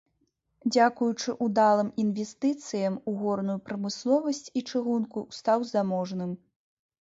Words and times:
Дзякуючы 0.73 1.35
ўдалым 1.47 1.91
інвестыцыям 2.03 2.95
у 3.11 3.13
горную 3.19 3.59
прамысловасць 3.69 4.43
і 4.61 4.65
чыгунку 4.69 5.19
стаў 5.43 5.59
заможным. 5.75 6.35